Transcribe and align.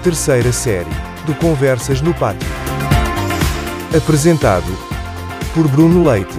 terceira 0.00 0.50
série 0.50 0.90
do 1.26 1.34
Conversas 1.34 2.00
no 2.00 2.14
Pátio. 2.14 2.48
Apresentado 3.94 4.66
por 5.54 5.68
Bruno 5.68 6.08
Leite. 6.08 6.38